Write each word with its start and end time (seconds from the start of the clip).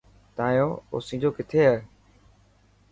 تايون 0.37 0.71
اوسينجو 0.93 1.29
ڪٿي 1.37 1.59
هي. 1.67 1.75